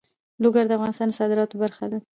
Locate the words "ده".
1.91-1.99